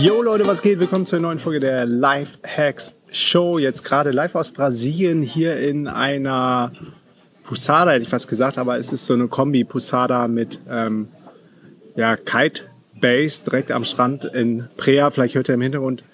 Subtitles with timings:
[0.00, 0.78] Yo Leute, was geht?
[0.78, 3.58] Willkommen zur neuen Folge der Life Hacks Show.
[3.58, 6.70] Jetzt gerade live aus Brasilien hier in einer
[7.42, 11.08] Pusada, hätte ich fast gesagt, aber es ist so eine Kombi Pusada mit ähm,
[11.96, 15.10] ja, Kite Base direkt am Strand in Prea.
[15.10, 16.04] Vielleicht hört ihr im Hintergrund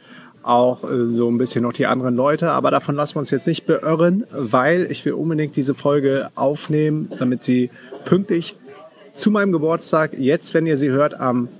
[0.42, 3.46] auch äh, so ein bisschen noch die anderen Leute, aber davon lassen wir uns jetzt
[3.46, 7.68] nicht beirren, weil ich will unbedingt diese Folge aufnehmen, damit sie
[8.06, 8.56] pünktlich
[9.12, 11.50] zu meinem Geburtstag, jetzt wenn ihr sie hört, am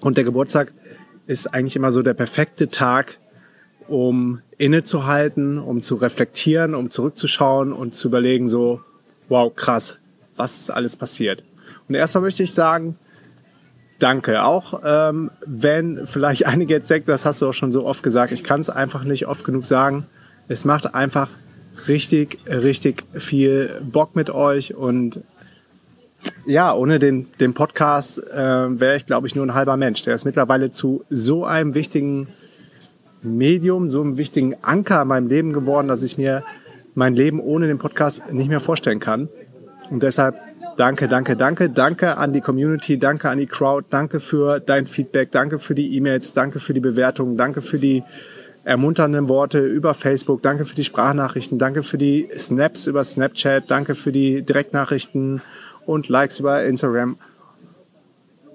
[0.00, 0.72] und der Geburtstag
[1.26, 3.18] ist eigentlich immer so der perfekte Tag,
[3.86, 8.80] um innezuhalten, um zu reflektieren, um zurückzuschauen und zu überlegen so,
[9.28, 9.98] wow, krass,
[10.36, 11.44] was ist alles passiert.
[11.86, 12.96] Und erstmal möchte ich sagen,
[14.04, 14.44] Danke.
[14.44, 18.32] Auch ähm, wenn vielleicht einige jetzt denken, das hast du auch schon so oft gesagt,
[18.32, 20.04] ich kann es einfach nicht oft genug sagen.
[20.46, 21.30] Es macht einfach
[21.88, 25.20] richtig, richtig viel Bock mit euch und
[26.44, 30.02] ja, ohne den, den Podcast äh, wäre ich, glaube ich, nur ein halber Mensch.
[30.02, 32.28] Der ist mittlerweile zu so einem wichtigen
[33.22, 36.44] Medium, so einem wichtigen Anker in meinem Leben geworden, dass ich mir
[36.94, 39.30] mein Leben ohne den Podcast nicht mehr vorstellen kann.
[39.90, 40.36] Und deshalb
[40.76, 41.70] Danke, danke, danke.
[41.70, 45.94] Danke an die Community, danke an die Crowd, danke für dein Feedback, danke für die
[45.96, 48.02] E-Mails, danke für die Bewertungen, danke für die
[48.64, 53.94] ermunternden Worte über Facebook, danke für die Sprachnachrichten, danke für die Snaps über Snapchat, danke
[53.94, 55.42] für die Direktnachrichten
[55.86, 57.18] und Likes über Instagram.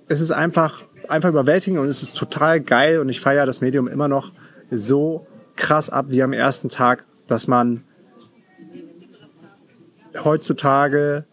[0.07, 3.87] Es ist einfach, einfach überwältigend und es ist total geil und ich feiere das Medium
[3.87, 4.33] immer noch
[4.71, 7.83] so krass ab wie am ersten Tag, dass man
[10.23, 11.25] heutzutage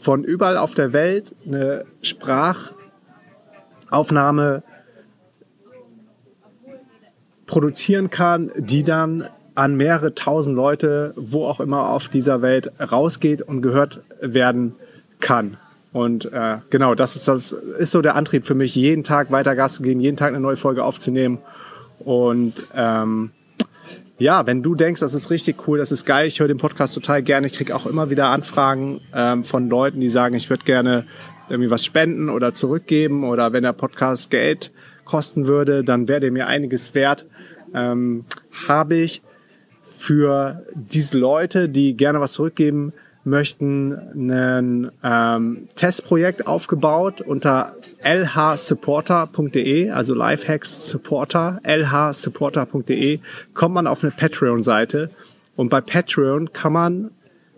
[0.00, 4.64] von überall auf der Welt eine Sprachaufnahme
[7.46, 13.42] produzieren kann, die dann an mehrere tausend Leute, wo auch immer auf dieser Welt rausgeht
[13.42, 14.74] und gehört werden
[15.20, 15.58] kann.
[15.92, 19.54] Und äh, genau, das ist, das ist so der Antrieb für mich, jeden Tag weiter
[19.56, 21.38] Gas zu geben, jeden Tag eine neue Folge aufzunehmen.
[21.98, 23.32] Und ähm,
[24.20, 26.94] ja, wenn du denkst, das ist richtig cool, das ist geil, ich höre den Podcast
[26.94, 27.46] total gerne.
[27.46, 31.06] Ich kriege auch immer wieder Anfragen ähm, von Leuten, die sagen, ich würde gerne
[31.48, 34.72] irgendwie was spenden oder zurückgeben oder wenn der Podcast Geld
[35.06, 37.24] kosten würde, dann wäre der mir einiges wert.
[37.74, 38.26] Ähm,
[38.68, 39.22] Habe ich
[39.90, 42.92] für diese Leute, die gerne was zurückgeben,
[43.24, 53.20] möchten ein ähm, Testprojekt aufgebaut unter lhsupporter.de, also Lifehacks Supporter, lhsupporter.de,
[53.52, 55.10] kommt man auf eine Patreon-Seite
[55.56, 57.10] und bei Patreon kann man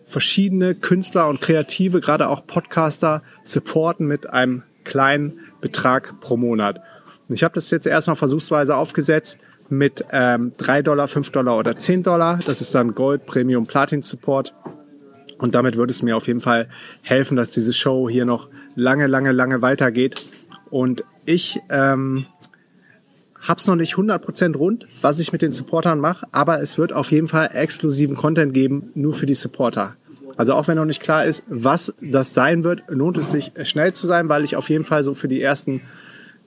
[0.05, 6.81] verschiedene Künstler und Kreative, gerade auch Podcaster, supporten mit einem kleinen Betrag pro Monat.
[7.29, 11.77] Und ich habe das jetzt erstmal versuchsweise aufgesetzt mit ähm, 3 Dollar, 5 Dollar oder
[11.77, 12.41] 10 Dollar.
[12.45, 14.55] Das ist dann Gold, Premium, Platin Support.
[15.43, 16.69] Und damit würde es mir auf jeden Fall
[17.03, 20.25] helfen, dass diese Show hier noch lange, lange, lange weitergeht.
[20.71, 22.27] Und ich ähm,
[23.41, 27.11] hab's noch nicht 100% rund, was ich mit den Supportern mache, aber es wird auf
[27.11, 29.97] jeden Fall exklusiven Content geben, nur für die Supporter.
[30.37, 33.93] Also auch wenn noch nicht klar ist, was das sein wird, lohnt es sich schnell
[33.95, 35.81] zu sein, weil ich auf jeden Fall so für die ersten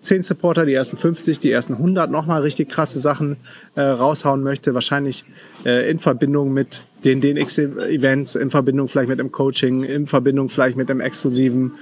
[0.01, 3.37] 10 Supporter, die ersten 50, die ersten 100 nochmal richtig krasse Sachen
[3.75, 4.73] äh, raushauen möchte.
[4.73, 5.25] Wahrscheinlich
[5.65, 10.77] äh, in Verbindung mit den DNX-Events, in Verbindung vielleicht mit dem Coaching, in Verbindung vielleicht
[10.77, 11.73] mit dem exklusiven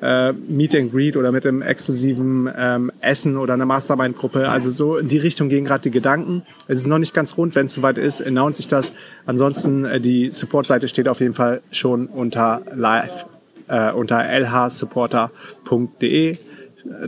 [0.00, 4.48] äh, Meet and Greet oder mit dem exklusiven ähm, Essen oder einer Mastermind-Gruppe.
[4.48, 6.42] Also so in die Richtung gehen gerade die Gedanken.
[6.68, 8.92] Es ist noch nicht ganz rund, wenn es soweit ist, announce ich das.
[9.24, 13.26] Ansonsten äh, die Support-Seite steht auf jeden Fall schon unter live
[13.68, 16.38] äh, unter lhsupporter.de.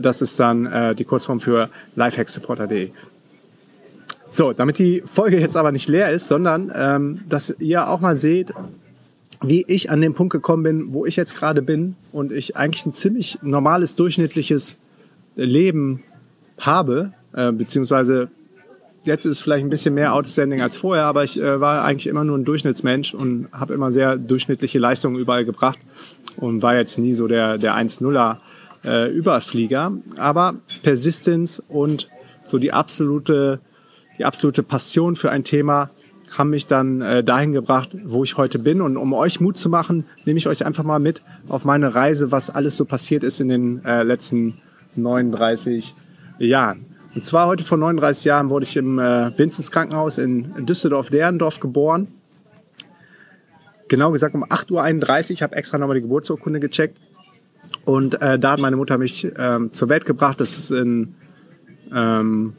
[0.01, 2.91] Das ist dann äh, die Kurzform für lifehacksupporter.de.
[4.31, 8.15] So, damit die Folge jetzt aber nicht leer ist, sondern ähm, dass ihr auch mal
[8.15, 8.53] seht,
[9.41, 12.85] wie ich an den Punkt gekommen bin, wo ich jetzt gerade bin und ich eigentlich
[12.85, 14.77] ein ziemlich normales, durchschnittliches
[15.35, 16.03] Leben
[16.59, 18.29] habe, äh, beziehungsweise
[19.03, 22.23] jetzt ist vielleicht ein bisschen mehr outstanding als vorher, aber ich äh, war eigentlich immer
[22.23, 25.79] nur ein Durchschnittsmensch und habe immer sehr durchschnittliche Leistungen überall gebracht
[26.37, 28.37] und war jetzt nie so der, der 1-0er
[28.83, 29.91] äh, Überflieger.
[30.17, 32.09] Aber Persistence und
[32.47, 33.59] so die absolute,
[34.17, 35.89] die absolute Passion für ein Thema
[36.37, 38.81] haben mich dann äh, dahin gebracht, wo ich heute bin.
[38.81, 42.31] Und um euch Mut zu machen, nehme ich euch einfach mal mit auf meine Reise,
[42.31, 44.59] was alles so passiert ist in den äh, letzten
[44.95, 45.95] 39
[46.37, 46.85] Jahren.
[47.15, 52.07] Und zwar heute vor 39 Jahren wurde ich im äh, Vinzens Krankenhaus in Düsseldorf-Derendorf geboren.
[53.87, 55.31] Genau gesagt um 8.31 Uhr.
[55.31, 56.99] Ich habe extra nochmal die Geburtsurkunde gecheckt.
[57.85, 60.39] Und äh, da hat meine Mutter mich ähm, zur Welt gebracht.
[60.39, 61.15] Das ist in,
[61.93, 62.53] ähm,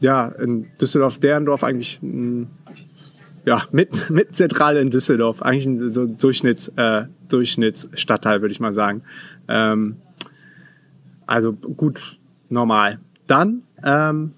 [0.00, 2.50] ja, in Düsseldorf-Derendorf eigentlich ein
[3.44, 5.42] ja, mit, mit zentral in Düsseldorf.
[5.42, 9.02] Eigentlich ein so Durchschnitts, äh, Durchschnittsstadtteil, würde ich mal sagen.
[9.48, 9.96] Ähm,
[11.26, 12.18] also gut,
[12.48, 12.98] normal.
[13.26, 14.32] Dann ähm,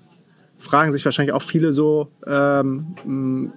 [0.62, 3.52] fragen sich wahrscheinlich auch viele so, ähm,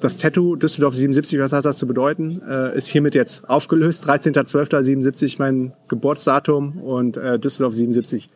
[0.00, 2.42] das Tattoo Düsseldorf 77, was hat das zu bedeuten?
[2.48, 4.08] Äh, ist hiermit jetzt aufgelöst.
[4.08, 8.28] 13.12.77 mein Geburtsdatum und äh, Düsseldorf 77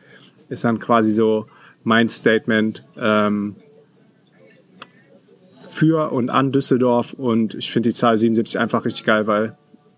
[0.48, 1.46] ist dann quasi so
[1.84, 2.84] mein Statement.
[2.96, 3.56] Ähm,
[5.68, 9.56] für und an Düsseldorf und ich finde die Zahl 77 einfach richtig geil, weil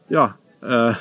[0.08, 0.92] ja, äh,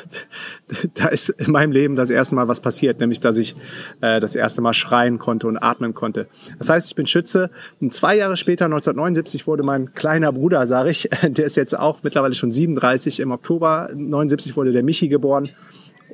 [0.96, 3.56] da ist in meinem Leben das erste Mal was passiert, nämlich dass ich
[4.02, 6.28] äh, das erste Mal schreien konnte und atmen konnte.
[6.60, 7.50] Das heißt, ich bin Schütze.
[7.82, 12.04] Und zwei Jahre später, 1979, wurde mein kleiner Bruder, sage ich, der ist jetzt auch
[12.04, 13.20] mittlerweile schon 37.
[13.20, 15.50] Im Oktober 79 wurde der Michi geboren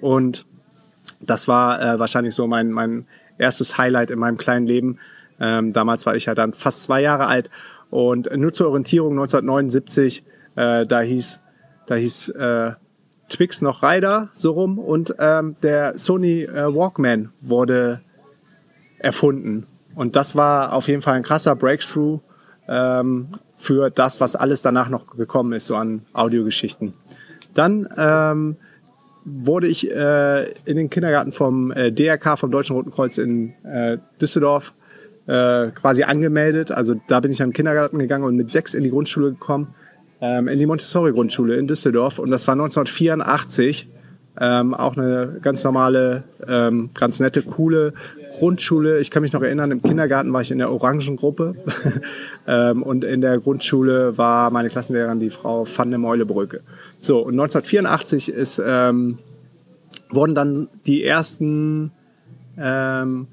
[0.01, 0.45] und
[1.19, 3.05] das war äh, wahrscheinlich so mein mein
[3.37, 4.99] erstes Highlight in meinem kleinen Leben.
[5.39, 7.49] Ähm, damals war ich ja dann fast zwei Jahre alt
[7.89, 10.23] und nur zur Orientierung 1979,
[10.55, 11.39] äh, da hieß,
[11.85, 12.71] da hieß äh,
[13.33, 18.01] Twix noch Rider so rum und ähm, der Sony äh, Walkman wurde
[18.99, 19.65] erfunden.
[19.95, 22.19] Und das war auf jeden Fall ein krasser Breakthrough
[22.67, 26.93] ähm, für das, was alles danach noch gekommen ist, so an Audiogeschichten.
[27.53, 28.57] Dann ähm,
[29.25, 33.97] wurde ich äh, in den Kindergarten vom äh, DRK, vom Deutschen Roten Kreuz in äh,
[34.21, 34.73] Düsseldorf
[35.27, 36.71] äh, quasi angemeldet.
[36.71, 39.73] Also da bin ich an den Kindergarten gegangen und mit sechs in die Grundschule gekommen,
[40.23, 42.17] ähm, in die Montessori-Grundschule in Düsseldorf.
[42.17, 43.89] Und das war 1984.
[44.39, 47.93] Ähm, auch eine ganz normale, ähm, ganz nette, coole
[48.39, 48.99] Grundschule.
[48.99, 51.55] Ich kann mich noch erinnern, im Kindergarten war ich in der Orangengruppe
[52.47, 56.61] ähm, und in der Grundschule war meine Klassenlehrerin die Frau Van der Meulebrücke.
[56.99, 59.19] So, und 1984 ist, ähm,
[60.09, 61.91] wurden dann die ersten
[62.57, 63.27] ähm,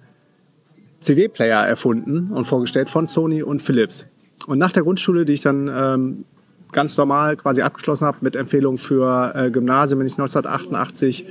[0.98, 4.06] CD-Player erfunden und vorgestellt von Sony und Philips.
[4.46, 6.24] Und nach der Grundschule, die ich dann ähm,
[6.72, 11.26] ganz normal quasi abgeschlossen habe mit Empfehlung für äh, Gymnasium, bin ich 1988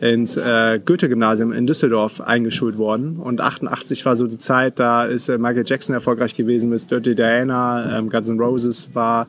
[0.00, 3.18] ins äh, Goethe-Gymnasium in Düsseldorf eingeschult worden.
[3.18, 7.14] Und 88 war so die Zeit, da ist äh, Michael Jackson erfolgreich gewesen mit Dirty
[7.14, 9.28] Diana, ähm, Guns N' Roses war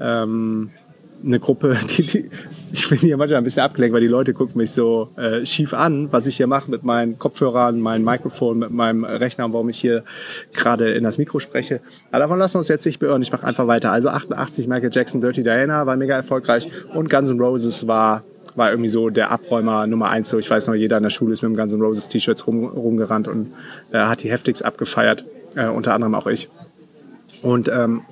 [0.00, 0.70] ähm,
[1.24, 2.30] eine Gruppe, die, die
[2.72, 5.74] ich bin hier manchmal ein bisschen abgelenkt, weil die Leute gucken mich so äh, schief
[5.74, 9.78] an, was ich hier mache mit meinen Kopfhörern, meinem Mikrofon, mit meinem Rechner, warum ich
[9.78, 10.04] hier
[10.52, 11.80] gerade in das Mikro spreche.
[12.10, 13.22] Aber davon lassen wir uns jetzt nicht beirren.
[13.22, 13.92] Ich mache einfach weiter.
[13.92, 18.24] Also 88 Michael Jackson, Dirty Diana war mega erfolgreich und Guns N' Roses war
[18.56, 20.28] war irgendwie so der Abräumer Nummer eins.
[20.28, 22.48] So, ich weiß noch, jeder in der Schule ist mit dem Guns N' Roses T-Shirts
[22.48, 23.52] rum, rumgerannt und
[23.92, 25.24] äh, hat die heftigst abgefeiert.
[25.54, 26.48] Äh, unter anderem auch ich.
[27.42, 28.02] Und ähm,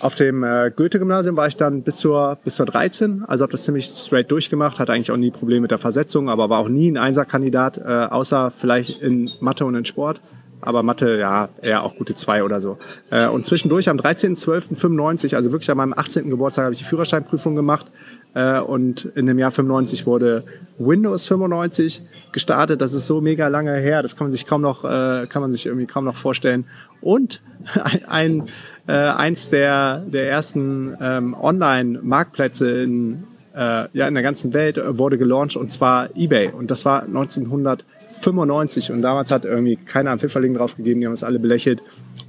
[0.00, 3.64] auf dem äh, Goethe-Gymnasium war ich dann bis zur, bis zur 13, also habe das
[3.64, 6.90] ziemlich straight durchgemacht, hatte eigentlich auch nie Probleme mit der Versetzung, aber war auch nie
[6.90, 10.20] ein Einserkandidat, äh, außer vielleicht in Mathe und in Sport.
[10.60, 12.78] Aber Mathe, ja, eher auch gute zwei oder so.
[13.10, 16.30] Äh, und zwischendurch am 13.12.95, also wirklich an meinem 18.
[16.30, 17.86] Geburtstag, habe ich die Führerscheinprüfung gemacht.
[18.34, 20.44] Äh, und in dem Jahr 95 wurde
[20.78, 22.80] Windows 95 gestartet.
[22.80, 25.52] Das ist so mega lange her, das kann man sich kaum noch, äh, kann man
[25.52, 26.66] sich irgendwie kaum noch vorstellen.
[27.00, 27.40] Und
[28.08, 28.44] ein,
[28.86, 33.24] äh, eins der, der ersten ähm, Online-Marktplätze in,
[33.56, 36.50] ja, in der ganzen Welt wurde gelauncht und zwar eBay.
[36.50, 41.12] Und das war 1995 und damals hat irgendwie keiner einen Pfifferling drauf gegeben, die haben
[41.12, 41.80] es alle belächelt.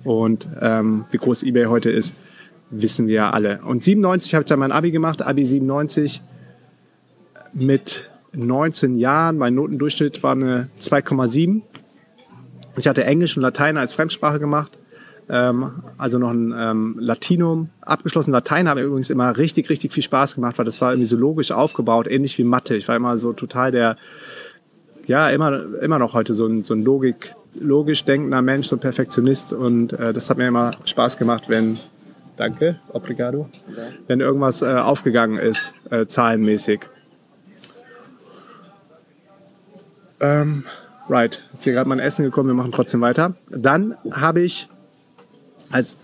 [0.03, 2.15] Und ähm, wie groß eBay heute ist,
[2.69, 3.61] wissen wir ja alle.
[3.63, 6.21] Und 97 habe ich dann mein Abi gemacht, Abi 97
[7.53, 9.37] mit 19 Jahren.
[9.37, 11.61] Mein Notendurchschnitt war eine 2,7.
[12.77, 14.77] Ich hatte Englisch und Latein als Fremdsprache gemacht
[15.29, 18.31] ähm, also noch ein ähm, Latinum abgeschlossen.
[18.31, 21.51] Latein mir übrigens immer richtig, richtig viel Spaß gemacht, weil das war irgendwie so logisch
[21.51, 22.75] aufgebaut, ähnlich wie Mathe.
[22.75, 23.97] Ich war immer so total der,
[25.07, 28.79] ja, immer, immer noch heute so ein, so ein Logik, logisch denkender Mensch, so ein
[28.79, 31.77] Perfektionist und äh, das hat mir immer Spaß gemacht, wenn,
[32.37, 33.83] danke, obrigado, ja.
[34.07, 36.81] wenn irgendwas äh, aufgegangen ist, äh, zahlenmäßig.
[40.19, 40.63] Ähm,
[41.09, 43.35] right, jetzt hier gerade mein Essen gekommen, wir machen trotzdem weiter.
[43.49, 44.69] Dann habe ich
[45.71, 45.97] als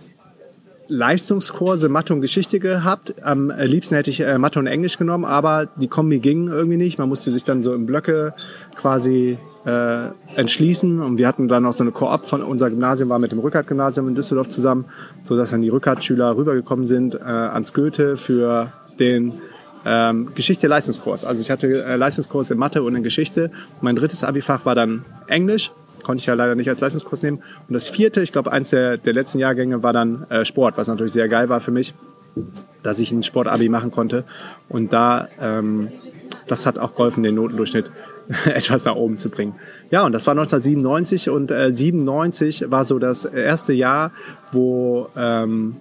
[0.88, 3.24] Leistungskurse Mathe und Geschichte gehabt.
[3.24, 6.98] Am liebsten hätte ich äh, Mathe und Englisch genommen, aber die Kombi ging irgendwie nicht.
[6.98, 8.34] Man musste sich dann so in Blöcke
[8.76, 13.20] quasi äh, entschließen und wir hatten dann auch so eine Koop von unser Gymnasium war
[13.20, 14.86] mit dem Rückert-Gymnasium in Düsseldorf zusammen,
[15.24, 19.34] so dass dann die Rückert-Schüler rübergekommen sind äh, ans Goethe für den
[19.86, 21.26] ähm, Geschichte-Leistungskurs.
[21.26, 23.52] Also ich hatte äh, Leistungskurs in Mathe und in Geschichte.
[23.82, 27.44] Mein drittes Abifach war dann Englisch konnte ich ja leider nicht als Leistungskurs nehmen.
[27.68, 30.88] Und das vierte, ich glaube, eins der, der letzten Jahrgänge war dann äh, Sport, was
[30.88, 31.94] natürlich sehr geil war für mich,
[32.84, 34.24] dass ich ein Sportabi machen konnte.
[34.70, 35.90] Und da, ähm,
[36.48, 37.92] das hat auch geholfen, den Notendurchschnitt
[38.46, 39.56] etwas nach oben zu bringen.
[39.90, 44.12] Ja, und das war 1997 und äh, 97 war so das erste Jahr,
[44.52, 45.78] wo ähm,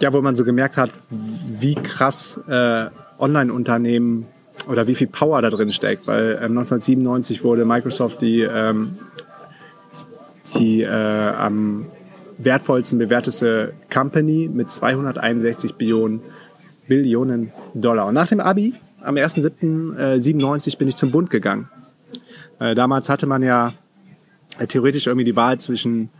[0.00, 2.86] ja, wo man so gemerkt hat, wie krass äh,
[3.18, 4.26] Online-Unternehmen
[4.68, 8.98] oder wie viel Power da drin steckt, weil ähm, 1997 wurde Microsoft die, ähm,
[10.54, 11.86] die äh, am
[12.38, 16.20] wertvollsten bewertete Company mit 261 Billionen,
[16.86, 18.06] Billionen Dollar.
[18.06, 21.68] Und nach dem Abi, am 1.7.97 äh, bin ich zum Bund gegangen.
[22.58, 23.72] Äh, damals hatte man ja
[24.58, 26.10] äh, theoretisch irgendwie die Wahl zwischen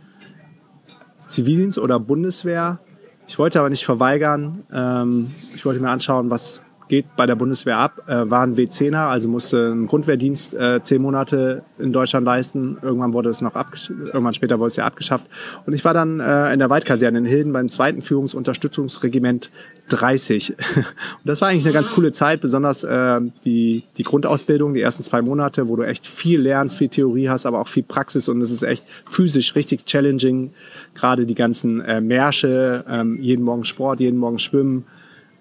[1.27, 2.79] Zivildienst oder Bundeswehr.
[3.27, 4.63] Ich wollte aber nicht verweigern.
[4.71, 9.09] Ähm, ich wollte mir anschauen, was geht bei der Bundeswehr ab, äh, war ein W10er,
[9.09, 12.77] also musste einen Grundwehrdienst äh, zehn Monate in Deutschland leisten.
[12.81, 15.27] Irgendwann wurde es noch irgendwann später wurde es ja abgeschafft.
[15.65, 19.51] Und ich war dann äh, in der Waldkaserne in Hilden beim zweiten Führungsunterstützungsregiment
[19.89, 20.55] 30.
[20.75, 20.85] Und
[21.25, 25.21] das war eigentlich eine ganz coole Zeit, besonders äh, die, die Grundausbildung, die ersten zwei
[25.21, 28.51] Monate, wo du echt viel lernst, viel Theorie hast, aber auch viel Praxis und es
[28.51, 30.51] ist echt physisch richtig challenging.
[30.95, 34.85] Gerade die ganzen äh, Märsche, ähm, jeden Morgen Sport, jeden Morgen Schwimmen.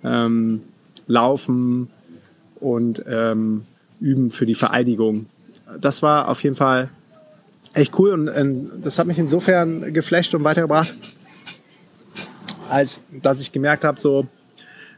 [0.05, 0.63] Ähm,
[1.07, 1.89] Laufen
[2.61, 3.65] und ähm,
[4.01, 5.27] Üben für die Vereidigung.
[5.81, 6.91] Das war auf jeden Fall
[7.75, 10.95] echt cool und ähm, das hat mich insofern geflasht und weitergebracht,
[12.69, 14.27] als dass ich gemerkt habe, so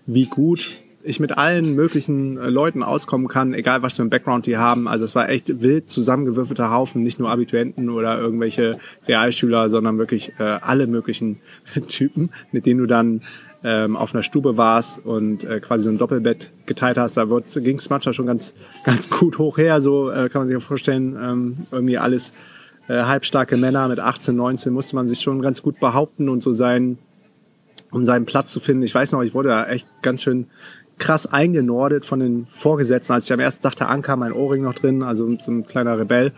[0.07, 4.47] wie gut ich mit allen möglichen äh, Leuten auskommen kann, egal was für ein Background
[4.47, 4.89] die haben.
[4.89, 10.33] Also es war echt wild zusammengewürfelter Haufen, nicht nur Abiturienten oder irgendwelche Realschüler, sondern wirklich
[10.39, 11.41] äh, alle möglichen
[11.89, 13.23] Typen, mit denen du dann
[13.65, 17.79] ähm, auf einer Stube warst und äh, quasi so ein Doppelbett geteilt hast, da ging
[17.79, 19.83] es manchmal schon ganz, ganz gut hoch her.
[19.83, 22.33] So äh, kann man sich vorstellen, ähm, irgendwie alles
[22.89, 26.53] äh, halbstarke Männer mit 18, 19 musste man sich schon ganz gut behaupten und so
[26.53, 26.99] sein,
[27.91, 28.83] um seinen Platz zu finden.
[28.83, 30.47] Ich weiß noch, ich wurde da echt ganz schön
[30.99, 33.13] krass eingenordet von den Vorgesetzten.
[33.13, 35.99] Als ich am ersten Tag da ankam, mein Ohrring noch drin, also so ein kleiner
[35.99, 36.33] Rebell.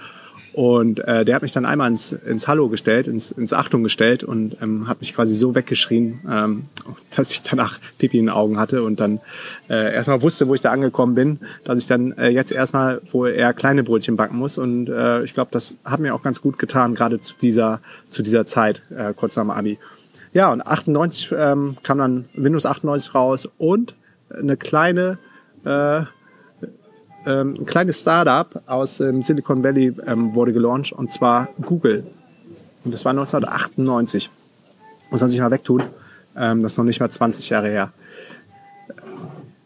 [0.52, 4.24] Und äh, der hat mich dann einmal ins, ins Hallo gestellt, ins, ins Achtung gestellt
[4.24, 6.64] und ähm, hat mich quasi so weggeschrien, ähm,
[7.16, 9.20] dass ich danach Pipi in den Augen hatte und dann
[9.68, 13.30] äh, erstmal wusste, wo ich da angekommen bin, dass ich dann äh, jetzt erstmal wohl
[13.30, 14.58] eher kleine Brötchen backen muss.
[14.58, 17.80] Und äh, ich glaube, das hat mir auch ganz gut getan, gerade zu dieser,
[18.10, 19.78] zu dieser Zeit, äh, kurz nach dem Abi.
[20.32, 23.94] Ja, und 98 ähm, kam dann Windows 98 raus und
[24.30, 25.18] eine kleine
[25.64, 26.02] äh,
[27.26, 32.04] ähm, ein kleines Startup aus dem Silicon Valley ähm, wurde gelauncht und zwar Google.
[32.84, 34.30] Und das war 1998.
[35.10, 35.82] Muss man sich mal wegtun.
[36.36, 37.92] Ähm, das ist noch nicht mal 20 Jahre her.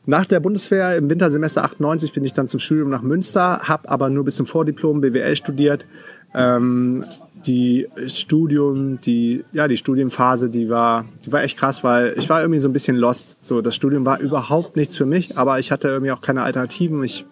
[0.06, 4.10] Nach der Bundeswehr im Wintersemester 98 bin ich dann zum Studium nach Münster, habe aber
[4.10, 5.86] nur bis zum Vordiplom BWL studiert.
[6.34, 7.04] Ähm,
[7.46, 12.40] die Studium, die, ja, die Studienphase, die war, die war echt krass, weil ich war
[12.40, 13.36] irgendwie so ein bisschen lost.
[13.40, 17.02] So, das Studium war überhaupt nichts für mich, aber ich hatte irgendwie auch keine Alternativen.
[17.04, 17.24] Ich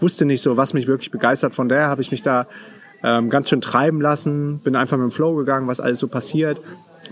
[0.00, 1.54] wusste nicht so, was mich wirklich begeistert.
[1.54, 2.46] Von daher habe ich mich da
[3.02, 6.60] ähm, ganz schön treiben lassen, bin einfach mit dem Flow gegangen, was alles so passiert.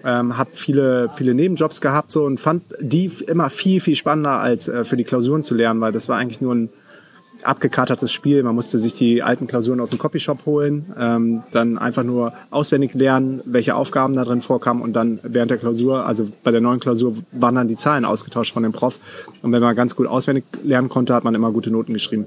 [0.04, 4.68] Ähm, habe viele viele Nebenjobs gehabt so und fand die immer viel viel spannender als
[4.68, 6.68] äh, für die Klausuren zu lernen, weil das war eigentlich nur ein
[7.42, 8.42] abgekatertes Spiel.
[8.42, 12.94] Man musste sich die alten Klausuren aus dem Copyshop holen, ähm, dann einfach nur auswendig
[12.94, 16.80] lernen, welche Aufgaben da drin vorkamen und dann während der Klausur, also bei der neuen
[16.80, 18.98] Klausur, waren dann die Zahlen ausgetauscht von dem Prof.
[19.42, 22.26] Und wenn man ganz gut auswendig lernen konnte, hat man immer gute Noten geschrieben.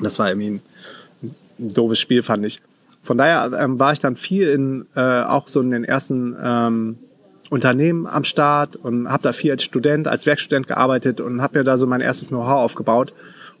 [0.00, 0.60] Das war irgendwie ein,
[1.58, 2.60] ein doofes Spiel, fand ich.
[3.02, 6.98] Von daher ähm, war ich dann viel in, äh, auch so in den ersten ähm,
[7.50, 11.64] Unternehmen am Start und habe da viel als Student, als Werkstudent gearbeitet und habe mir
[11.64, 13.12] da so mein erstes Know-how aufgebaut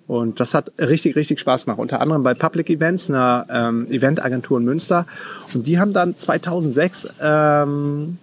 [0.06, 1.80] und das hat richtig, richtig Spaß gemacht.
[1.80, 5.06] Unter anderem bei Public Events, einer ähm, Eventagentur in Münster.
[5.52, 8.18] Und die haben dann 2006 ähm,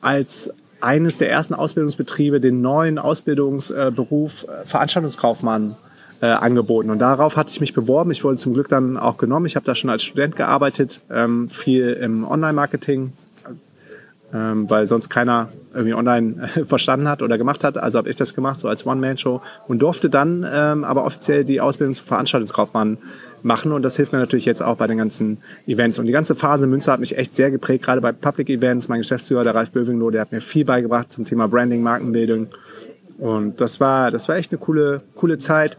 [0.00, 5.76] als eines der ersten Ausbildungsbetriebe den neuen Ausbildungsberuf äh, Veranstaltungskaufmann
[6.20, 6.90] äh, angeboten.
[6.90, 8.10] Und darauf hatte ich mich beworben.
[8.10, 9.46] Ich wurde zum Glück dann auch genommen.
[9.46, 13.12] Ich habe da schon als Student gearbeitet, ähm, viel im Online-Marketing,
[14.34, 17.78] ähm, weil sonst keiner irgendwie online äh, verstanden hat oder gemacht hat.
[17.78, 21.60] Also habe ich das gemacht, so als One-Man-Show und durfte dann ähm, aber offiziell die
[21.60, 22.98] Ausbildung zum Veranstaltungskaufmann
[23.42, 25.98] machen und das hilft mir natürlich jetzt auch bei den ganzen Events.
[25.98, 28.88] Und die ganze Phase Münster hat mich echt sehr geprägt, gerade bei Public Events.
[28.88, 32.48] Mein Geschäftsführer, der Ralf Böwingloh, der hat mir viel beigebracht zum Thema Branding, Markenbildung.
[33.18, 35.76] Und das war, das war echt eine coole, coole Zeit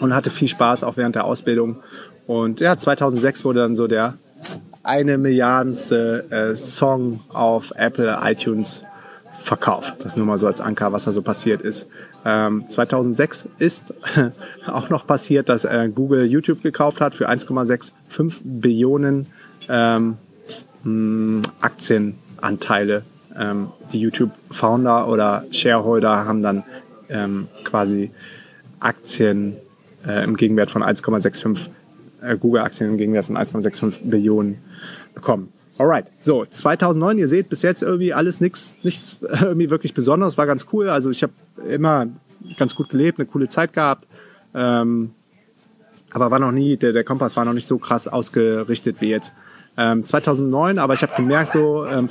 [0.00, 1.78] und hatte viel Spaß auch während der Ausbildung.
[2.26, 4.14] Und ja, 2006 wurde dann so der
[4.82, 8.84] eine Milliardenste äh, Song auf Apple iTunes
[9.42, 9.96] verkauft.
[10.00, 11.88] Das nur mal so als Anker, was da so passiert ist.
[12.24, 13.94] Ähm, 2006 ist
[14.66, 19.26] auch noch passiert, dass äh, Google YouTube gekauft hat für 1,65 Billionen
[19.68, 20.16] ähm,
[20.84, 23.02] mh, Aktienanteile.
[23.38, 26.64] Ähm, die YouTube-Founder oder Shareholder haben dann
[27.08, 28.10] ähm, quasi
[28.80, 29.56] Aktien
[30.06, 31.70] äh, im Gegenwert von 1,65 äh,
[32.38, 34.58] Google-Aktien im Gegenwert von 1,65 Billionen
[35.14, 35.52] bekommen.
[35.78, 40.46] Alright, so 2009, ihr seht bis jetzt irgendwie alles nichts, nichts irgendwie wirklich Besonderes, war
[40.46, 40.88] ganz cool.
[40.88, 41.32] Also ich habe
[41.68, 42.06] immer
[42.58, 44.06] ganz gut gelebt, eine coole Zeit gehabt,
[44.54, 45.12] ähm,
[46.12, 49.32] aber war noch nie, der, der Kompass war noch nicht so krass ausgerichtet wie jetzt.
[49.78, 52.08] Ähm, 2009, aber ich habe gemerkt, so ähm,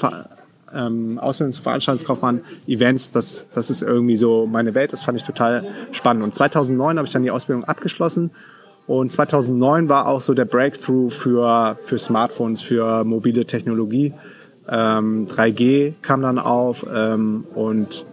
[0.73, 5.25] ähm, Ausbildung zum Veranstaltungskaufmann, Events, das, das ist irgendwie so meine Welt, das fand ich
[5.25, 6.23] total spannend.
[6.23, 8.31] Und 2009 habe ich dann die Ausbildung abgeschlossen
[8.99, 14.13] und 2009 war auch so der Breakthrough für, für Smartphones, für mobile Technologie.
[14.67, 18.05] Ähm, 3G kam dann auf ähm, und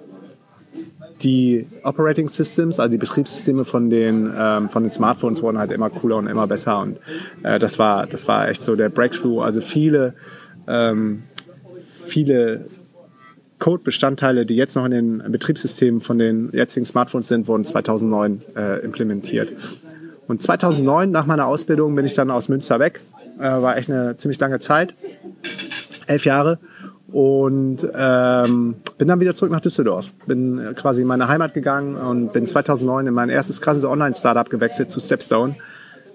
[1.23, 5.91] die Operating Systems, also die Betriebssysteme von den, ähm, von den Smartphones wurden halt immer
[5.91, 6.79] cooler und immer besser.
[6.79, 6.99] Und
[7.43, 9.43] äh, das, war, das war echt so der Breakthrough.
[9.43, 10.15] Also viele,
[10.69, 11.25] ähm,
[12.07, 12.67] viele
[13.59, 18.79] Code-Bestandteile, die jetzt noch in den Betriebssystemen von den jetzigen Smartphones sind, wurden 2009 äh,
[18.85, 19.53] implementiert.
[20.29, 23.01] Und 2009, nach meiner Ausbildung, bin ich dann aus Münster weg.
[23.39, 24.95] Äh, war echt eine ziemlich lange Zeit,
[26.07, 26.59] elf Jahre.
[27.11, 30.13] Und ähm, bin dann wieder zurück nach Düsseldorf.
[30.27, 34.91] Bin quasi in meine Heimat gegangen und bin 2009 in mein erstes krasses Online-Startup gewechselt
[34.91, 35.57] zu Stepstone.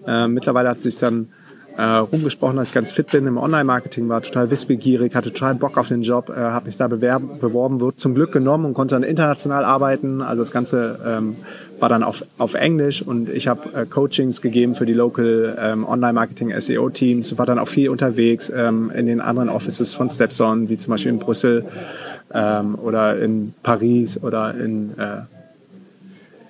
[0.05, 1.29] Äh, mittlerweile hat sich dann
[1.77, 5.77] äh, rumgesprochen, dass ich ganz fit bin im Online-Marketing, war total wissbegierig, hatte total Bock
[5.77, 8.95] auf den Job, äh, habe mich da bewerben, beworben, wurde zum Glück genommen und konnte
[8.95, 10.21] dann international arbeiten.
[10.21, 11.35] Also das Ganze ähm,
[11.79, 15.85] war dann auf, auf Englisch und ich habe äh, Coachings gegeben für die Local ähm,
[15.85, 20.77] Online-Marketing SEO-Teams, war dann auch viel unterwegs ähm, in den anderen Offices von Stepson, wie
[20.77, 21.65] zum Beispiel in Brüssel
[22.33, 25.21] ähm, oder in Paris oder in, äh,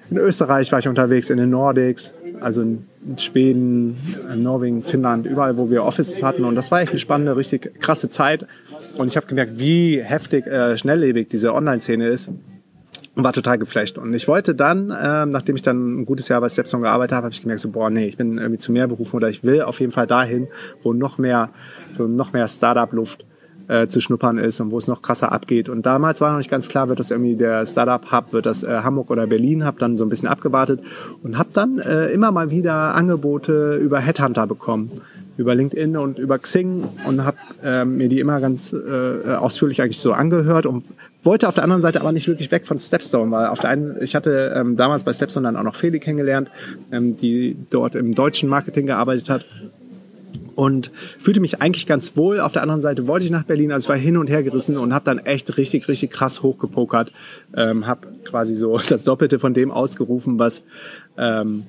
[0.10, 2.86] in Österreich war ich unterwegs, in den Nordics also in
[3.18, 3.98] Schweden,
[4.32, 6.46] in Norwegen, Finnland, überall, wo wir Offices hatten.
[6.46, 8.46] Und das war echt eine spannende, richtig krasse Zeit.
[8.98, 12.30] Und ich habe gemerkt, wie heftig, äh, schnelllebig diese Online-Szene ist.
[13.16, 14.00] Und war total geflasht.
[14.00, 17.26] Und ich wollte dann, äh, nachdem ich dann ein gutes Jahr bei Stepstone gearbeitet habe,
[17.26, 19.62] habe ich gemerkt, so, boah, nee, ich bin irgendwie zu mehr berufen oder ich will
[19.62, 20.48] auf jeden Fall dahin,
[20.82, 21.52] wo noch mehr,
[21.94, 23.26] so noch mehr Startup-Luft
[23.68, 25.70] äh, zu schnuppern ist und wo es noch krasser abgeht.
[25.70, 28.82] Und damals war noch nicht ganz klar, wird das irgendwie der Startup-Hub, wird das äh,
[28.84, 30.82] Hamburg oder Berlin, habe dann so ein bisschen abgewartet
[31.22, 35.02] und habe dann äh, immer mal wieder Angebote über Headhunter bekommen,
[35.38, 40.00] über LinkedIn und über Xing und habe äh, mir die immer ganz äh, ausführlich eigentlich
[40.00, 40.84] so angehört und
[41.24, 43.96] wollte auf der anderen Seite aber nicht wirklich weg von Stepstone, weil auf der einen,
[44.02, 46.52] ich hatte ähm, damals bei Stepstone dann auch noch Feli kennengelernt,
[46.92, 49.46] ähm, die dort im deutschen Marketing gearbeitet hat
[50.56, 52.40] und fühlte mich eigentlich ganz wohl.
[52.40, 54.78] Auf der anderen Seite wollte ich nach Berlin, also ich war hin und her gerissen
[54.78, 57.12] und habe dann echt richtig, richtig krass hochgepokert.
[57.56, 60.64] Ähm, habe quasi so das Doppelte von dem ausgerufen, was
[61.18, 61.64] ähm,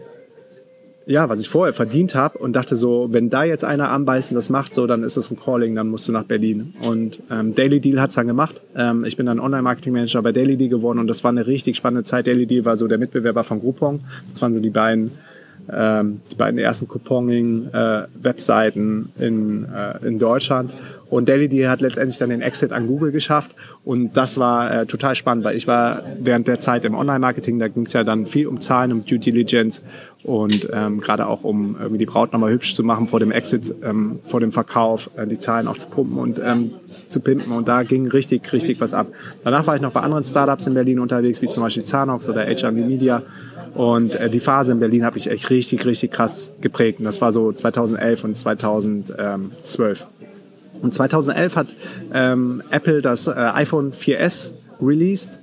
[1.07, 4.49] ja, was ich vorher verdient habe und dachte so, wenn da jetzt einer anbeißen das
[4.49, 6.75] macht, so, dann ist es ein Calling, dann musst du nach Berlin.
[6.83, 8.61] Und ähm, Daily Deal hat's dann gemacht.
[8.75, 12.05] Ähm, ich bin dann Online-Marketing-Manager bei Daily Deal geworden und das war eine richtig spannende
[12.05, 12.27] Zeit.
[12.27, 14.01] Daily Deal war so der Mitbewerber von Groupon.
[14.33, 15.13] Das waren so die beiden
[15.73, 20.75] ähm, die beiden ersten Couponing-Webseiten äh, in, äh, in Deutschland.
[21.11, 23.55] Und DailyD hat letztendlich dann den Exit an Google geschafft.
[23.85, 27.69] Und das war äh, total spannend, weil ich war während der Zeit im Online-Marketing, da
[27.69, 29.83] ging es ja dann viel um Zahlen, um Due Diligence
[30.25, 33.75] und ähm, gerade auch um irgendwie die Braut nochmal hübsch zu machen vor dem Exit,
[33.83, 36.73] ähm, vor dem Verkauf, äh, die Zahlen auch zu pumpen und ähm,
[37.11, 37.53] zu pimpen.
[37.53, 39.09] Und da ging richtig, richtig was ab.
[39.45, 42.47] Danach war ich noch bei anderen Startups in Berlin unterwegs, wie zum Beispiel Zanox oder
[42.47, 43.23] HRV Media.
[43.75, 47.01] Und äh, die Phase in Berlin habe ich echt richtig, richtig krass geprägt.
[47.01, 50.07] Und das war so 2011 und 2012.
[50.81, 51.67] Und 2011 hat
[52.13, 55.41] ähm, Apple das äh, iPhone 4S released.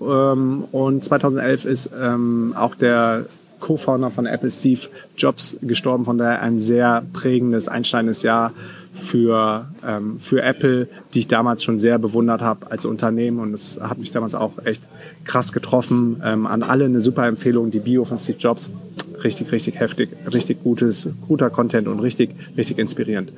[0.00, 3.26] Ähm, und 2011 ist ähm, auch der
[3.60, 4.80] Co-Founder von Apple, Steve
[5.16, 6.04] Jobs, gestorben.
[6.04, 8.52] Von daher ein sehr prägendes, einschneidendes Jahr
[8.92, 13.40] für, ähm, für Apple, die ich damals schon sehr bewundert habe als Unternehmen.
[13.40, 14.82] Und es hat mich damals auch echt
[15.24, 16.22] krass getroffen.
[16.24, 18.70] Ähm, an alle eine super Empfehlung, die Bio von Steve Jobs.
[19.22, 23.32] Richtig, richtig heftig, richtig gutes, guter Content und richtig, richtig inspirierend.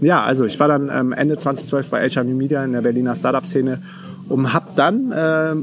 [0.00, 3.14] ja, also ich war dann ähm, Ende 2012 bei HR New Media in der Berliner
[3.14, 3.80] Startup-Szene
[4.30, 5.54] und habe dann äh,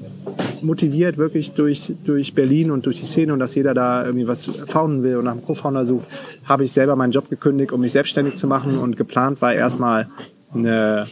[0.62, 4.46] motiviert wirklich durch, durch Berlin und durch die Szene und dass jeder da irgendwie was
[4.68, 6.06] founden will und nach einem Co-Founder sucht,
[6.44, 10.10] habe ich selber meinen Job gekündigt, um mich selbstständig zu machen und geplant war erstmal
[10.54, 11.06] eine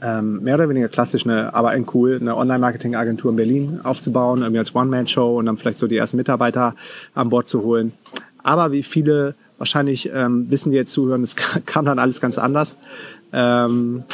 [0.00, 4.60] ähm, mehr oder weniger klassisch, eine, aber ein cool, eine Online-Marketing-Agentur in Berlin aufzubauen, irgendwie
[4.60, 6.76] als One-Man-Show und dann vielleicht so die ersten Mitarbeiter
[7.14, 7.92] an Bord zu holen.
[8.44, 11.34] Aber wie viele wahrscheinlich ähm, wissen, die jetzt zuhören, es
[11.66, 12.76] kam dann alles ganz anders.
[13.32, 14.04] Ähm,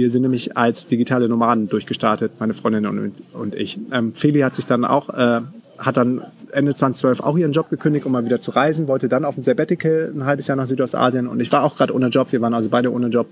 [0.00, 3.78] wir sind nämlich als digitale Nomaden durchgestartet, meine Freundin und, und ich.
[3.92, 5.42] Ähm, Feli hat sich dann auch äh,
[5.80, 9.24] hat dann Ende 2012 auch ihren Job gekündigt, um mal wieder zu reisen, wollte dann
[9.24, 12.30] auf ein Sabbatical ein halbes Jahr nach Südostasien und ich war auch gerade ohne Job,
[12.32, 13.28] wir waren also beide ohne Job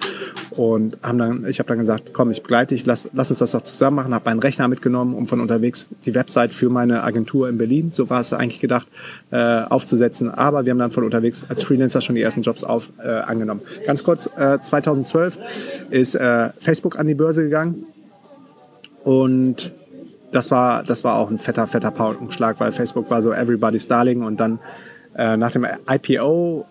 [0.50, 3.52] und haben dann, ich habe dann gesagt, komm, ich begleite dich, lass, lass uns das
[3.52, 7.48] doch zusammen machen, habe meinen Rechner mitgenommen, um von unterwegs die Website für meine Agentur
[7.50, 8.86] in Berlin, so war es eigentlich gedacht,
[9.30, 12.90] äh, aufzusetzen, aber wir haben dann von unterwegs als Freelancer schon die ersten Jobs auf
[12.98, 13.60] äh, angenommen.
[13.86, 15.38] Ganz kurz, äh, 2012
[15.90, 17.84] ist äh, Facebook an die Börse gegangen
[19.04, 19.72] und
[20.32, 24.22] das war, das war auch ein fetter, fetter Paukenschlag, weil Facebook war so everybody's darling
[24.22, 24.58] und dann
[25.16, 26.66] äh, nach dem IPO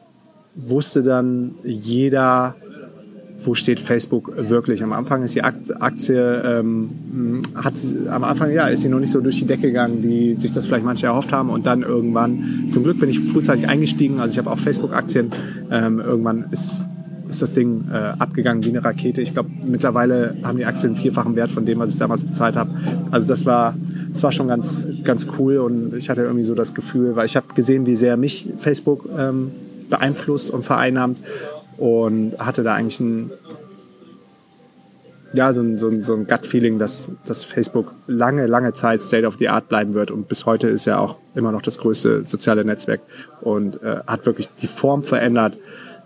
[0.56, 2.56] wusste dann jeder,
[3.43, 4.84] wo steht Facebook wirklich.
[4.84, 9.12] Am Anfang ist die Aktie, ähm, hat sie, am Anfang ja, ist sie noch nicht
[9.12, 11.50] so durch die Decke gegangen, wie sich das vielleicht manche erhofft haben.
[11.50, 15.32] Und dann irgendwann, zum Glück bin ich frühzeitig eingestiegen, also ich habe auch Facebook-Aktien.
[15.70, 16.87] Ähm, irgendwann ist
[17.30, 19.22] ist das Ding äh, abgegangen wie eine Rakete.
[19.22, 22.56] Ich glaube, mittlerweile haben die Aktien einen vierfachen Wert von dem, was ich damals bezahlt
[22.56, 22.72] habe.
[23.12, 23.76] Also das war,
[24.13, 27.36] das war schon ganz, ganz cool und ich hatte irgendwie so das Gefühl, weil ich
[27.36, 29.52] habe gesehen, wie sehr mich Facebook ähm,
[29.90, 31.20] beeinflusst und vereinnahmt
[31.78, 33.32] und hatte da eigentlich ein,
[35.34, 39.28] ja, so ein, so ein, so ein Gut-Feeling, dass, dass Facebook lange, lange Zeit State
[39.28, 40.10] of the Art bleiben wird.
[40.10, 43.02] Und bis heute ist ja auch immer noch das größte soziale Netzwerk
[43.42, 45.58] und äh, hat wirklich die Form verändert,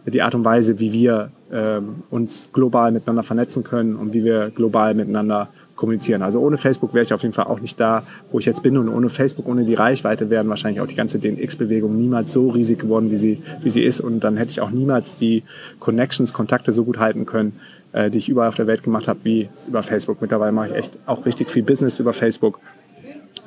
[0.05, 4.49] die Art und Weise, wie wir ähm, uns global miteinander vernetzen können und wie wir
[4.49, 6.21] global miteinander kommunizieren.
[6.21, 8.77] Also ohne Facebook wäre ich auf jeden Fall auch nicht da, wo ich jetzt bin.
[8.77, 12.79] Und ohne Facebook, ohne die Reichweite wären wahrscheinlich auch die ganze DNX-Bewegung niemals so riesig
[12.79, 13.99] geworden, wie sie, wie sie ist.
[13.99, 15.43] Und dann hätte ich auch niemals die
[15.79, 17.53] Connections, Kontakte so gut halten können,
[17.93, 20.21] äh, die ich überall auf der Welt gemacht habe, wie über Facebook.
[20.21, 22.59] Mittlerweile mache ich echt auch richtig viel Business über Facebook,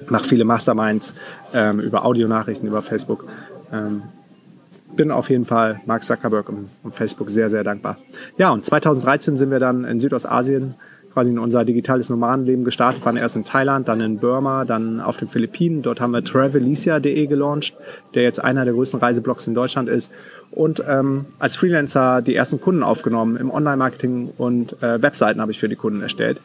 [0.09, 1.15] mache viele Masterminds
[1.55, 3.27] ähm, über Audionachrichten über Facebook.
[3.73, 4.03] Ähm,
[4.97, 7.99] bin auf jeden Fall Mark Zuckerberg und, Facebook sehr, sehr dankbar.
[8.39, 10.75] Ja, und 2013 sind wir dann in Südostasien
[11.15, 13.01] quasi in unser digitales Nomadenleben gestartet.
[13.01, 15.81] Wir waren erst in Thailand, dann in Burma, dann auf den Philippinen.
[15.83, 17.77] Dort haben wir Travelicia.de gelauncht,
[18.15, 20.11] der jetzt einer der größten Reiseblogs in Deutschland ist.
[20.51, 25.61] Und ähm, als Freelancer die ersten Kunden aufgenommen im Online-Marketing und äh, Webseiten habe ich
[25.61, 26.41] für die Kunden erstellt.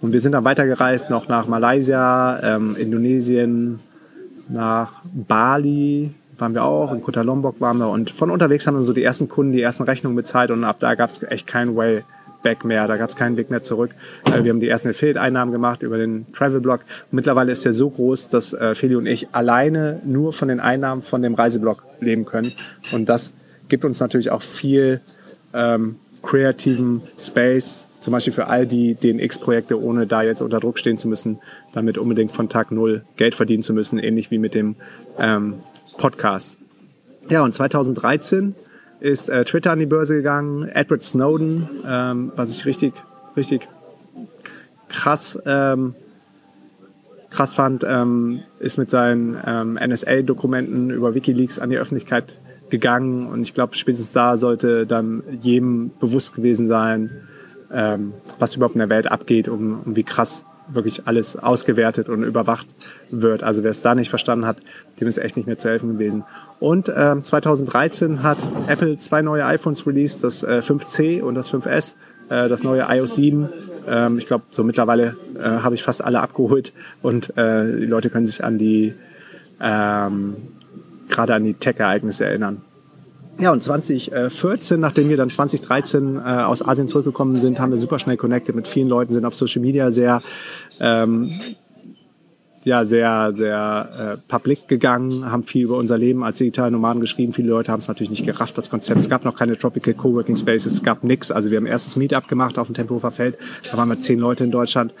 [0.00, 3.80] Und wir sind dann weitergereist noch nach Malaysia, ähm, Indonesien,
[4.48, 8.82] nach Bali, waren wir auch, in Kota Lombok waren wir und von unterwegs haben wir
[8.82, 11.76] so die ersten Kunden die ersten Rechnungen bezahlt und ab da gab es echt keinen
[11.76, 12.04] Way
[12.42, 13.90] back mehr, da gab es keinen Weg mehr zurück.
[14.24, 16.80] Äh, wir haben die ersten Affiliate-Einnahmen gemacht über den Travel-Blog.
[17.10, 21.02] Mittlerweile ist der so groß, dass äh, Feli und ich alleine nur von den Einnahmen
[21.02, 22.52] von dem Reiseblog leben können
[22.92, 23.32] und das
[23.68, 25.00] gibt uns natürlich auch viel
[25.54, 30.98] ähm, kreativen Space, zum Beispiel für all die DNX-Projekte, ohne da jetzt unter Druck stehen
[30.98, 31.38] zu müssen,
[31.72, 34.76] damit unbedingt von Tag Null Geld verdienen zu müssen, ähnlich wie mit dem
[35.18, 35.54] ähm,
[35.96, 36.58] Podcast.
[37.28, 38.54] Ja, und 2013
[39.00, 42.94] ist äh, Twitter an die Börse gegangen, Edward Snowden, ähm, was ich richtig,
[43.36, 43.68] richtig
[44.88, 45.94] krass, ähm,
[47.30, 53.42] krass fand, ähm, ist mit seinen ähm, NSA-Dokumenten über Wikileaks an die Öffentlichkeit gegangen und
[53.42, 57.10] ich glaube, spätestens da sollte dann jedem bewusst gewesen sein,
[57.72, 62.22] ähm, was überhaupt in der Welt abgeht und, und wie krass wirklich alles ausgewertet und
[62.22, 62.66] überwacht
[63.10, 63.42] wird.
[63.42, 64.58] Also wer es da nicht verstanden hat,
[65.00, 66.24] dem ist echt nicht mehr zu helfen gewesen.
[66.60, 71.94] Und ähm, 2013 hat Apple zwei neue iPhones released, das äh, 5C und das 5S,
[72.28, 73.48] äh, das neue iOS 7.
[73.86, 78.10] Ähm, ich glaube, so mittlerweile äh, habe ich fast alle abgeholt und äh, die Leute
[78.10, 78.94] können sich an die
[79.60, 80.36] ähm,
[81.08, 82.62] gerade an die Tech-Ereignisse erinnern.
[83.38, 87.98] Ja, und 2014, nachdem wir dann 2013 äh, aus Asien zurückgekommen sind, haben wir super
[87.98, 90.22] schnell connected mit vielen Leuten, sind auf Social Media sehr,
[90.80, 91.30] ähm,
[92.64, 97.34] ja, sehr, sehr äh, public gegangen, haben viel über unser Leben als digitale Nomaden geschrieben.
[97.34, 99.00] Viele Leute haben es natürlich nicht gerafft, das Konzept.
[99.00, 101.30] Es gab noch keine Tropical Coworking Spaces, es gab nix.
[101.30, 103.36] Also wir haben erstes Meetup gemacht auf dem Tempelhofer Feld.
[103.70, 104.94] Da waren wir zehn Leute in Deutschland.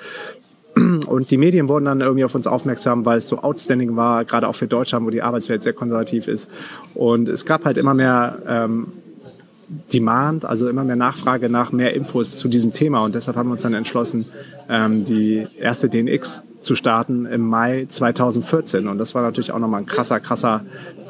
[0.76, 4.46] Und die Medien wurden dann irgendwie auf uns aufmerksam, weil es so outstanding war, gerade
[4.46, 6.50] auch für Deutschland, wo die Arbeitswelt sehr konservativ ist.
[6.94, 8.88] Und es gab halt immer mehr ähm,
[9.92, 13.04] Demand, also immer mehr Nachfrage nach mehr Infos zu diesem Thema.
[13.04, 14.26] Und deshalb haben wir uns dann entschlossen,
[14.68, 18.88] ähm, die erste DNX zu starten im Mai 2014.
[18.88, 20.62] Und das war natürlich auch nochmal ein krasser, krasser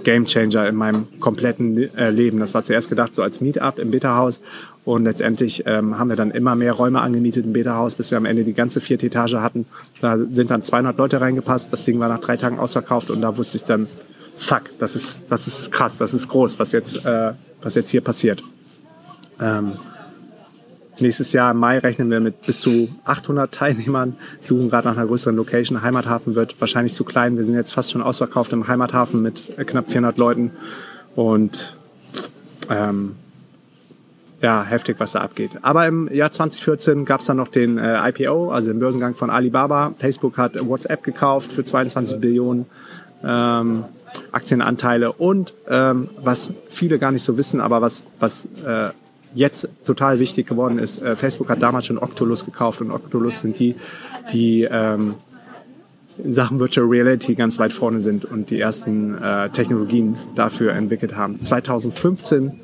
[0.05, 2.39] Gamechanger in meinem kompletten äh, Leben.
[2.39, 4.41] Das war zuerst gedacht so als Meetup im Beta-Haus
[4.85, 8.27] und letztendlich ähm, haben wir dann immer mehr Räume angemietet im Beta-Haus, bis wir am
[8.27, 9.65] Ende die ganze vierte Etage hatten.
[10.01, 11.73] Da sind dann 200 Leute reingepasst.
[11.73, 13.89] Das Ding war nach drei Tagen ausverkauft und da wusste ich dann,
[14.37, 18.03] fuck, das ist, das ist krass, das ist groß, was jetzt, äh, was jetzt hier
[18.03, 18.43] passiert.
[19.41, 19.73] Ähm,
[21.01, 25.07] nächstes Jahr im Mai rechnen wir mit bis zu 800 Teilnehmern, suchen gerade nach einer
[25.07, 25.83] größeren Location.
[25.83, 27.37] Heimathafen wird wahrscheinlich zu klein.
[27.37, 30.51] Wir sind jetzt fast schon ausverkauft im Heimathafen mit knapp 400 Leuten
[31.15, 31.77] und
[32.71, 33.17] ähm,
[34.43, 35.53] ja, heftig, was da abgeht.
[35.63, 39.31] Aber im Jahr 2014 gab es dann noch den äh, IPO, also den Börsengang von
[39.31, 39.95] Alibaba.
[39.99, 42.67] Facebook hat WhatsApp gekauft für 22 Billionen
[43.25, 43.85] ähm,
[44.33, 48.91] Aktienanteile und ähm, was viele gar nicht so wissen, aber was, was äh,
[49.37, 53.59] jetzt total wichtig geworden ist, äh, Facebook hat damals schon Oculus gekauft und Oculus sind
[53.59, 53.77] die,
[54.33, 55.15] die ähm,
[56.19, 61.15] in Sachen Virtual Reality ganz weit vorne sind und die ersten äh, Technologien dafür entwickelt
[61.15, 61.41] haben.
[61.41, 62.61] 2015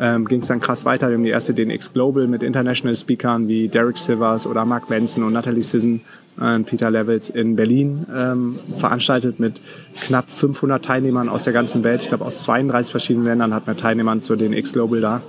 [0.00, 1.08] ähm, ging es dann krass weiter.
[1.08, 5.22] Wir haben die erste DNX Global mit International Speakern wie Derek Silvers oder Mark Benson
[5.22, 6.00] und Natalie Sisson
[6.36, 9.60] und Peter Levels in Berlin ähm, veranstaltet mit
[10.00, 12.02] knapp 500 Teilnehmern aus der ganzen Welt.
[12.02, 15.22] Ich glaube, aus 32 verschiedenen Ländern hatten wir Teilnehmer zur DNX Global da.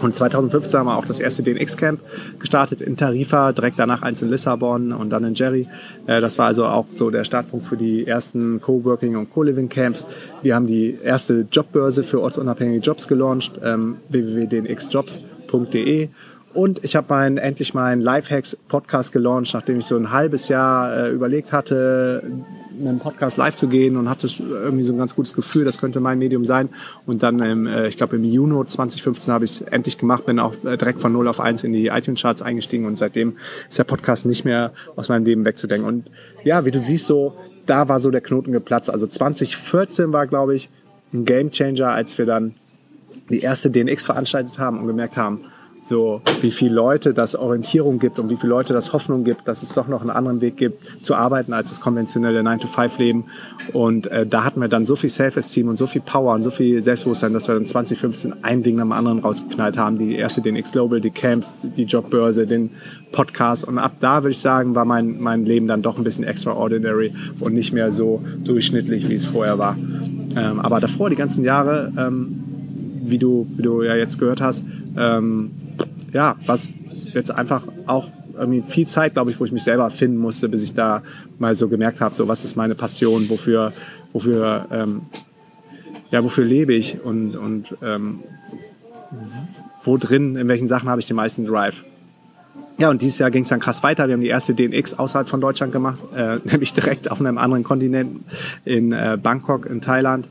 [0.00, 2.00] Und 2015 haben wir auch das erste DNX-Camp
[2.38, 5.68] gestartet in Tarifa, direkt danach eins in Lissabon und dann in Jerry.
[6.06, 10.06] Äh, das war also auch so der Startpunkt für die ersten Coworking und Co-Living-Camps.
[10.42, 16.08] Wir haben die erste Jobbörse für ortsunabhängige Jobs gelauncht, ähm, www.dnxjobs.de
[16.52, 21.10] und ich habe mein, endlich meinen Lifehacks-Podcast gelauncht, nachdem ich so ein halbes Jahr äh,
[21.10, 22.22] überlegt hatte,
[22.88, 26.00] einem Podcast live zu gehen und hatte irgendwie so ein ganz gutes Gefühl, das könnte
[26.00, 26.68] mein Medium sein.
[27.06, 30.38] Und dann, im, äh, ich glaube im Juni 2015 habe ich es endlich gemacht, bin
[30.38, 33.36] auch äh, direkt von 0 auf 1 in die iTunes-Charts eingestiegen und seitdem
[33.68, 35.86] ist der Podcast nicht mehr aus meinem Leben wegzudenken.
[35.86, 36.10] Und
[36.44, 37.34] ja, wie du siehst, so
[37.66, 38.90] da war so der Knoten geplatzt.
[38.90, 40.70] Also 2014 war, glaube ich,
[41.12, 42.54] ein Gamechanger, als wir dann
[43.28, 45.44] die erste DNX veranstaltet haben und gemerkt haben,
[45.82, 49.62] so wie viele Leute das Orientierung gibt und wie viele Leute das Hoffnung gibt, dass
[49.62, 53.24] es doch noch einen anderen Weg gibt zu arbeiten als das konventionelle 9-to-5-Leben.
[53.72, 56.50] Und äh, da hatten wir dann so viel Self-Esteem und so viel Power und so
[56.50, 59.98] viel Selbstbewusstsein, dass wir dann 2015 ein Ding nach dem anderen rausgeknallt haben.
[59.98, 62.70] Die erste, den X-Global, die Camps, die Jobbörse, den
[63.12, 63.66] Podcast.
[63.66, 67.12] Und ab da würde ich sagen, war mein, mein Leben dann doch ein bisschen extraordinary
[67.40, 69.76] und nicht mehr so durchschnittlich, wie es vorher war.
[70.36, 72.44] Ähm, aber davor, die ganzen Jahre, ähm,
[73.02, 74.64] wie du, wie du ja jetzt gehört hast,
[74.96, 75.50] ähm,
[76.12, 76.68] ja, was
[77.14, 80.62] jetzt einfach auch irgendwie viel Zeit, glaube ich, wo ich mich selber finden musste, bis
[80.62, 81.02] ich da
[81.38, 83.72] mal so gemerkt habe, so was ist meine Passion, wofür,
[84.12, 85.02] wofür, ähm,
[86.10, 88.20] ja, wofür lebe ich und, und ähm,
[89.82, 91.84] wo drin, in welchen Sachen habe ich den meisten Drive.
[92.78, 94.06] Ja, und dieses Jahr ging es dann krass weiter.
[94.08, 97.62] Wir haben die erste DNX außerhalb von Deutschland gemacht, äh, nämlich direkt auf einem anderen
[97.62, 98.24] Kontinent
[98.64, 100.28] in äh, Bangkok in Thailand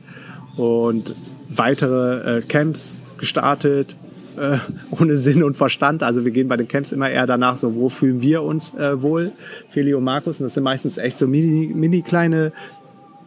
[0.56, 1.14] und
[1.48, 3.94] weitere äh, Camps gestartet,
[4.40, 4.58] äh,
[5.00, 6.02] ohne Sinn und Verstand.
[6.02, 9.02] Also wir gehen bei den Camps immer eher danach, so wo fühlen wir uns äh,
[9.02, 9.32] wohl,
[9.68, 10.40] Feli und Markus.
[10.40, 12.52] Und das sind meistens echt so mini, mini kleine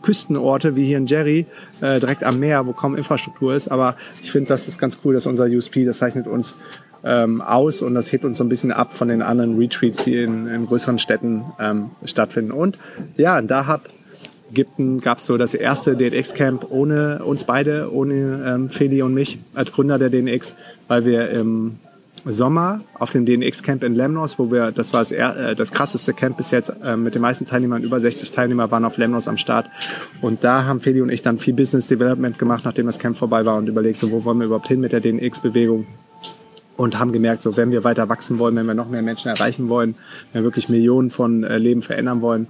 [0.02, 1.45] Küstenorte wie hier in Jerry,
[1.82, 3.69] äh, direkt am Meer, wo kaum Infrastruktur ist.
[3.69, 6.56] Aber ich finde, das ist ganz cool, dass unser USP, das zeichnet uns
[7.04, 10.17] ähm, aus und das hebt uns so ein bisschen ab von den anderen Retreats, die
[10.17, 12.52] in, in größeren Städten ähm, stattfinden.
[12.52, 12.78] Und
[13.17, 13.82] ja, da hat
[14.54, 19.39] Ägypten gab es so das erste DNX-Camp ohne uns beide, ohne ähm, Feli und mich
[19.56, 20.56] als Gründer der DNX,
[20.88, 21.80] weil wir im
[22.26, 26.38] Sommer auf dem DNX-Camp in Lemnos, wo wir, das war das, äh, das krasseste Camp
[26.38, 29.70] bis jetzt, äh, mit den meisten Teilnehmern, über 60 Teilnehmer waren auf Lemnos am Start.
[30.22, 33.46] Und da haben Feli und ich dann viel Business Development gemacht, nachdem das Camp vorbei
[33.48, 35.88] war und überlegt, so, wo wollen wir überhaupt hin mit der DNX-Bewegung?
[36.78, 39.70] Und haben gemerkt, so, wenn wir weiter wachsen wollen, wenn wir noch mehr Menschen erreichen
[39.70, 39.96] wollen,
[40.32, 42.48] wenn wir wirklich Millionen von äh, Leben verändern wollen,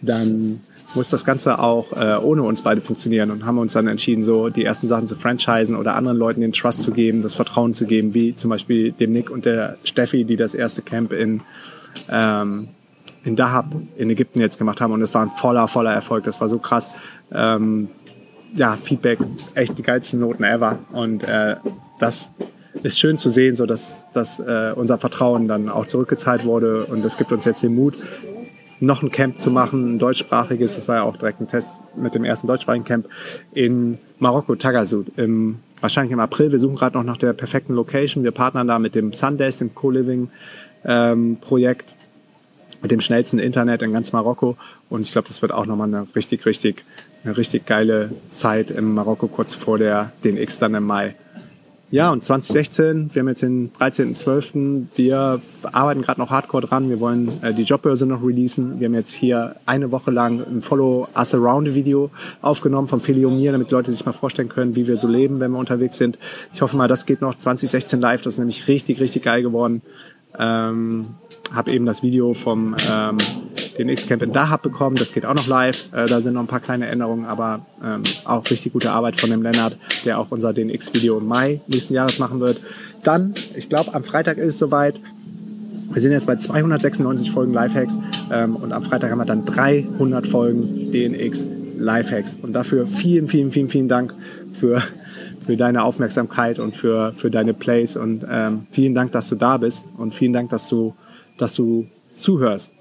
[0.00, 0.60] dann
[0.94, 4.48] muss das Ganze auch äh, ohne uns beide funktionieren und haben uns dann entschieden, so
[4.48, 7.86] die ersten Sachen zu franchisen oder anderen Leuten den Trust zu geben, das Vertrauen zu
[7.86, 11.42] geben, wie zum Beispiel dem Nick und der Steffi, die das erste Camp in
[12.08, 12.68] ähm,
[13.24, 16.24] in Dahab in Ägypten jetzt gemacht haben und es war ein voller, voller Erfolg.
[16.24, 16.90] Das war so krass.
[17.32, 17.88] Ähm,
[18.54, 19.18] ja, Feedback,
[19.54, 20.78] echt die geilsten Noten ever.
[20.92, 21.56] Und äh,
[21.98, 22.30] das
[22.82, 27.04] ist schön zu sehen, so dass, dass äh, unser Vertrauen dann auch zurückgezahlt wurde und
[27.04, 27.94] das gibt uns jetzt den Mut,
[28.80, 30.76] noch ein Camp zu machen, ein deutschsprachiges.
[30.76, 33.08] Das war ja auch direkt ein Test mit dem ersten deutschsprachigen Camp
[33.52, 36.52] in Marokko, Tagasud, im, wahrscheinlich im April.
[36.52, 38.24] Wir suchen gerade noch nach der perfekten Location.
[38.24, 41.96] Wir partnern da mit dem Sundays, dem Co-Living-Projekt, ähm,
[42.80, 44.56] mit dem schnellsten Internet in ganz Marokko.
[44.88, 46.84] Und ich glaube, das wird auch nochmal eine richtig, richtig,
[47.24, 51.14] eine richtig geile Zeit in Marokko kurz vor der DNX dann im Mai.
[51.90, 57.00] Ja, und 2016, wir haben jetzt den 13.12., wir arbeiten gerade noch hardcore dran, wir
[57.00, 58.78] wollen äh, die Jobbörse noch releasen.
[58.78, 62.10] Wir haben jetzt hier eine Woche lang ein Follow Us Around Video
[62.42, 65.40] aufgenommen von Feli und mir, damit Leute sich mal vorstellen können, wie wir so leben,
[65.40, 66.18] wenn wir unterwegs sind.
[66.52, 69.80] Ich hoffe mal, das geht noch 2016 live, das ist nämlich richtig, richtig geil geworden.
[70.38, 71.06] Ähm,
[71.52, 73.18] habe eben das Video vom ähm,
[73.78, 74.96] den X-Camp in Dahab bekommen.
[74.96, 75.92] Das geht auch noch live.
[75.92, 79.30] Äh, da sind noch ein paar kleine Änderungen, aber ähm, auch richtig gute Arbeit von
[79.30, 82.60] dem Lennart, der auch unser DNX-Video im Mai nächsten Jahres machen wird.
[83.02, 85.00] Dann, ich glaube, am Freitag ist es soweit.
[85.90, 87.98] Wir sind jetzt bei 296 Folgen Lifehacks
[88.30, 91.44] ähm, und am Freitag haben wir dann 300 Folgen DNX
[91.78, 92.36] Lifehacks.
[92.42, 94.14] Und dafür vielen, vielen, vielen, vielen Dank
[94.52, 94.82] für,
[95.46, 99.56] für deine Aufmerksamkeit und für, für deine Plays und ähm, vielen Dank, dass du da
[99.56, 100.94] bist und vielen Dank, dass du,
[101.38, 102.72] dass du zuhörst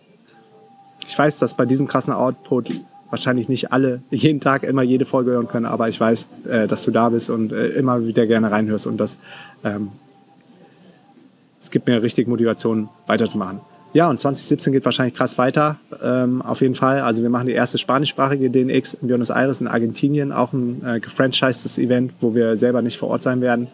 [1.08, 2.72] ich weiß, dass bei diesem krassen Output
[3.10, 6.84] wahrscheinlich nicht alle jeden Tag immer jede Folge hören können, aber ich weiß, äh, dass
[6.84, 9.18] du da bist und äh, immer wieder gerne reinhörst und das
[9.64, 9.90] ähm,
[11.62, 13.60] es gibt mir richtig Motivation weiterzumachen.
[13.94, 17.02] Ja, und 2017 geht wahrscheinlich krass weiter, ähm, auf jeden Fall.
[17.02, 21.00] Also wir machen die erste spanischsprachige DNX in Buenos Aires in Argentinien, auch ein äh,
[21.00, 23.70] gefranchisedes Event, wo wir selber nicht vor Ort sein werden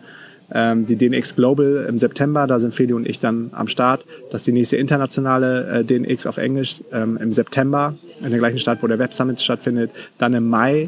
[0.54, 4.06] ähm, die DNX Global im September, da sind Feli und ich dann am Start.
[4.32, 8.60] Das ist die nächste internationale äh, DNX auf Englisch ähm, im September in der gleichen
[8.60, 9.92] Stadt, wo der Web Summit stattfindet.
[10.20, 10.88] Dann im Mai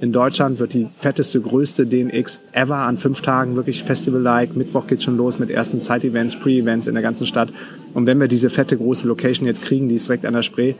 [0.00, 4.54] in Deutschland wird die fetteste, größte DNX ever an fünf Tagen, wirklich Festival-like.
[4.54, 7.48] Mittwoch geht schon los mit ersten Zeit-Events, Pre-Events in der ganzen Stadt.
[7.94, 10.74] Und wenn wir diese fette, große Location jetzt kriegen, die ist direkt an der Spree,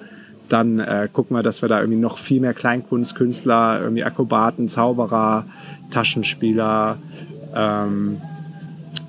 [0.51, 4.69] dann äh, gucken wir, dass wir da irgendwie noch viel mehr Kleinkunst, Künstler, irgendwie Akrobaten,
[4.69, 5.47] Zauberer,
[5.91, 6.99] Taschenspieler,
[7.57, 8.21] ähm,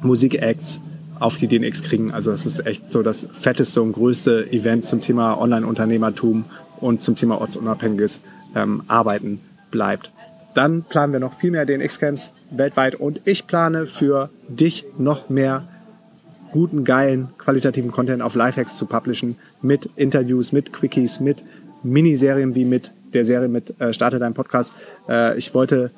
[0.02, 0.82] Musikacts
[1.20, 2.12] auf die DNX kriegen.
[2.12, 6.46] Also das ist echt so das fetteste und größte Event zum Thema Online-Unternehmertum
[6.80, 8.22] und zum Thema ortsunabhängiges
[8.56, 10.12] ähm, Arbeiten bleibt.
[10.54, 15.68] Dann planen wir noch viel mehr DNX-Camps weltweit und ich plane für dich noch mehr
[16.52, 21.44] guten, geilen, qualitativen Content auf Lifehacks zu publishen mit Interviews, mit Quickies, mit
[21.84, 24.74] Miniserien wie mit der Serie mit äh, Starte dein Podcast.
[25.08, 25.92] Äh, ich wollte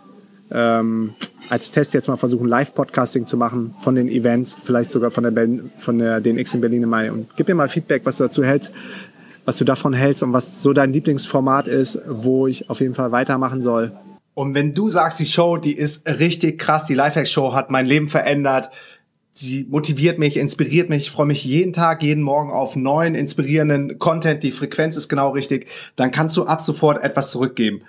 [0.52, 1.14] ähm,
[1.50, 5.32] als Test jetzt mal versuchen, Live-Podcasting zu machen von den Events, vielleicht sogar von der,
[5.32, 7.12] Berlin, von der DNX in Berlin im Mai.
[7.12, 8.72] Und gib mir mal Feedback, was du dazu hältst,
[9.46, 13.12] was du davon hältst und was so dein Lieblingsformat ist, wo ich auf jeden Fall
[13.12, 13.94] weitermachen soll.
[14.36, 18.08] Und wenn du sagst, die Show, die ist richtig krass, die Lifehack-Show hat mein Leben
[18.08, 18.70] verändert,
[19.42, 21.04] die motiviert mich, inspiriert mich.
[21.04, 24.44] Ich freue mich jeden Tag, jeden Morgen auf neuen, inspirierenden Content.
[24.44, 25.68] Die Frequenz ist genau richtig.
[25.96, 27.84] Dann kannst du ab sofort etwas zurückgeben.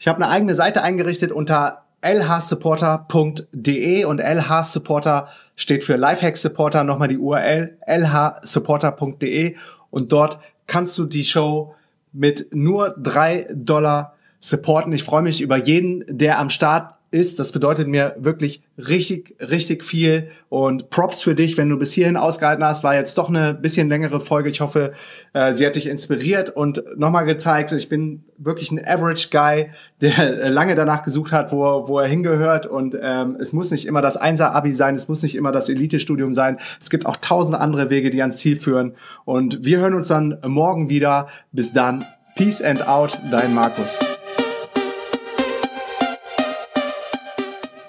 [0.00, 6.84] Ich habe eine eigene Seite eingerichtet unter lhsupporter.de und lhsupporter steht für Lifehack Supporter.
[6.84, 9.56] Nochmal die URL lhsupporter.de
[9.90, 11.74] und dort kannst du die Show
[12.14, 14.94] mit nur drei Dollar supporten.
[14.94, 17.38] Ich freue mich über jeden, der am Start ist.
[17.38, 20.28] Das bedeutet mir wirklich richtig, richtig viel.
[20.48, 22.84] Und Props für dich, wenn du bis hierhin ausgehalten hast.
[22.84, 24.48] War jetzt doch eine bisschen längere Folge.
[24.48, 24.92] Ich hoffe,
[25.32, 29.70] äh, sie hat dich inspiriert und nochmal gezeigt, ich bin wirklich ein Average Guy,
[30.00, 32.66] der lange danach gesucht hat, wo, wo er hingehört.
[32.66, 36.32] Und ähm, es muss nicht immer das Einser-Abi sein, es muss nicht immer das Elite-Studium
[36.32, 36.58] sein.
[36.80, 38.94] Es gibt auch tausend andere Wege, die ans Ziel führen.
[39.24, 41.28] Und wir hören uns dann morgen wieder.
[41.52, 42.04] Bis dann.
[42.36, 43.98] Peace and out, dein Markus.